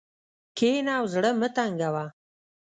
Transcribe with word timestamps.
کښېنه 0.57 0.91
او 0.99 1.05
زړه 1.13 1.31
مه 1.39 1.49
تنګوه. 1.55 2.05